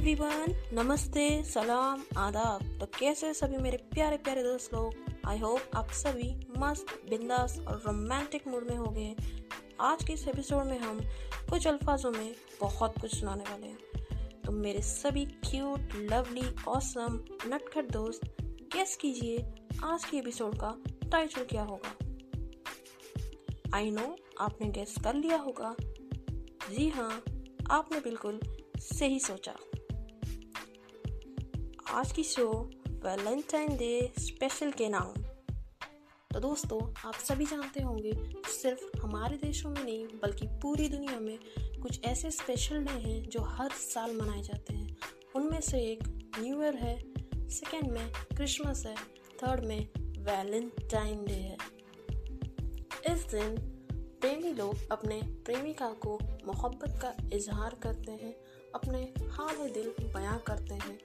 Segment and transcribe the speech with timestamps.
[0.00, 4.94] Everyone नमस्ते, सलाम, आदाब। तो कैसे सभी मेरे प्यारे प्यारे दोस्त लोग?
[5.26, 9.16] आई होप आप सभी मस्त, बिंदास और रोमांटिक मूड में हो गए
[9.80, 11.00] आज के इस एपिसोड में हम
[11.50, 17.92] कुछ अल्फाजों में बहुत कुछ सुनाने वाले हैं। तो मेरे सभी क्यूट लवली ऑसम नटखट
[17.92, 19.52] दोस्त गेस कीजिए
[19.84, 20.74] आज के एपिसोड का
[21.10, 21.96] टाइटल क्या होगा?
[23.76, 25.74] आई नो आपने गेस कर लिया होगा।
[26.70, 27.22] जी हाँ
[27.70, 28.40] आपने बिल्कुल
[28.78, 29.56] सही सोचा।
[31.92, 35.22] आज की शो वैलेंटाइन डे स्पेशल के नाम।
[36.34, 38.12] तो दोस्तों, आप सभी जानते होंगे,
[38.46, 43.40] सिर्फ़ हमारे देशों में नहीं, बल्कि पूरी दुनिया में कुछ ऐसे स्पेशल डे हैं जो
[43.40, 44.96] हर साल मनाए जाते हैं।
[45.36, 47.04] उनमें से एक न्यू ईयर है
[47.48, 48.94] सेकेंड में क्रिसमस है
[49.42, 51.56] थर्ड में वैलेंटाइन डे है।
[53.14, 53.56] इस दिन
[54.20, 58.34] प्रेमी लोग अपने प्रेमिका को मोहब्बत का इजहार करते हैं,
[58.74, 61.00] अपने हाल दिल बयां करते हैं।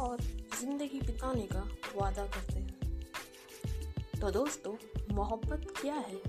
[0.00, 0.20] और
[0.60, 1.60] ज़िंदगी बिताने का
[1.96, 4.72] वादा करते हैं। तो दोस्तों,
[5.14, 6.20] मोहब्बत क्या है?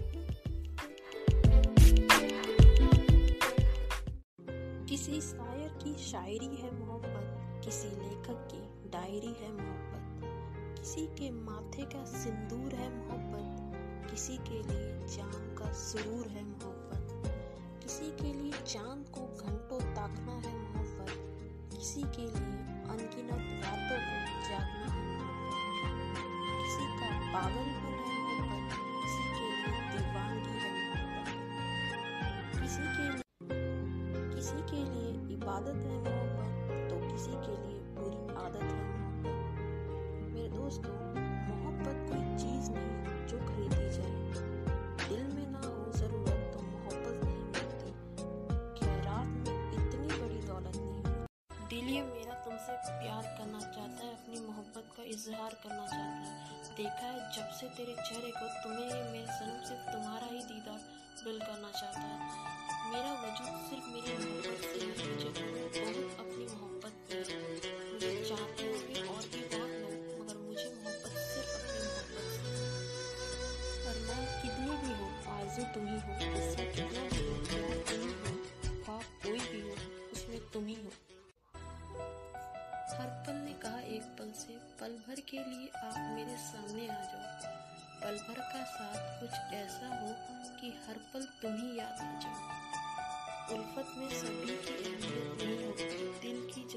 [4.87, 11.85] किसी शायर की शायरी है मोहब्बत, किसी लेखक की डायरी है मोहब्बत, किसी के माथे
[11.85, 17.31] का सिंदूर है मोहब्बत, किसी के लिए जान का सुरूर है मोहब्बत,
[17.83, 21.11] किसी के लिए चाँद को घंटों ताकना है मोहब्बत,
[21.77, 22.59] किसी के लिए
[22.91, 23.50] अनगिनत
[27.31, 30.71] का पागलपन है मोहब्बत किसी के लिए दीवानगी है
[32.59, 33.25] किसी के लिए,
[34.35, 36.51] किसी के लिए इबादत है मोहब्बत
[36.89, 39.37] तो किसी के लिए बुरी आदत है मोहब्बत
[40.33, 40.97] मेरे दोस्तों,
[41.47, 42.95] मोहब्बत कोई चीज़ नहीं
[43.27, 44.15] जो खरीदी जाए।
[45.07, 47.89] दिल में ना हो ज़रूरत तो मोहब्बत नहीं मिलती।
[48.79, 50.99] खैरात में इतनी बड़ी दौलत नहीं
[51.69, 56.20] दिलिए मेरा तुमसे प्यार करना चाहता है, अपनी मोहब्बत का इजहार करना चाहता है।
[56.81, 60.79] देखा है, जब से तेरे चेहरे को तुम्हें मेरे जन्म से तुम्हारा ही दीदार
[61.19, 62.15] दिल करना चाहता है।
[62.93, 65.19] मेरा वजूद सिर्फ़ मेरी मोहब्बत से है
[65.77, 66.95] बहुत अपनी मोहब्बत
[67.91, 72.49] मुझे चाहते होंगे और भी बहुत लोग, मगर मुझे मोहब्बत सिर्फ़ अपनी मोहब्बत से
[73.85, 75.13] और मैं कितनी भी हो
[75.85, 77.10] ही हो, इससे कितना
[84.33, 87.51] से पल भर के लिए आप मेरे सामने आ जाओ।
[88.01, 90.15] पल भर का साथ कुछ ऐसा हो
[90.61, 92.61] कि हर पल तुम ही याद आ जाओ।
[93.55, 94.93] उल्फत में सभी की
[96.21, 96.70] दिल की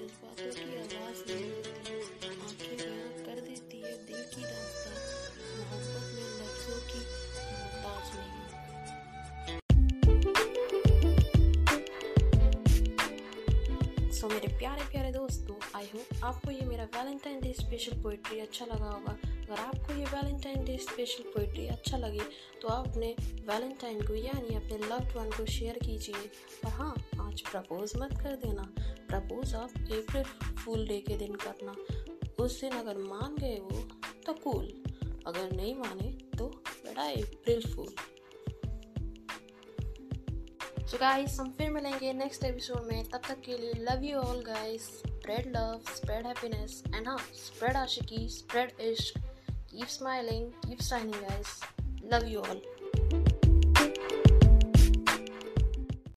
[14.25, 18.67] सो मेरे प्यारे प्यारे दोस्तों आई होप आपको ये मेरा वैलेंटाइन डे स्पेशल पोइट्री अच्छा
[18.67, 22.21] लगा होगा। अगर आपको ये वैलेंटाइन डे स्पेशल पोइट्री अच्छा लगे
[22.63, 23.15] तो आप अपने
[23.49, 26.31] वैलेंटाइन को, यानी अपने लव्ड वन को शेयर कीजिए।
[26.65, 30.25] और हाँ आज प्रपोज मत कर देना। प्रपोज आप अप्रैल
[30.55, 31.77] फूल डे के दिन करना।
[32.45, 33.85] उस दिन अगर मान गए वो
[34.27, 34.73] तो कूल
[35.27, 37.95] अगर नहीं माने तो बड़ा अप्रैल फूल
[40.95, 44.43] सो गाइस हम फिर मिलेंगे नेक्स्ट एपिसोड में। तब तक के लिए love you all
[44.47, 49.19] guys spread love spread happiness and हाँ स्प्रेड आशिकी स्प्रेड इश्क।
[49.51, 51.61] Keep smiling keep shining guys
[52.13, 52.61] love you all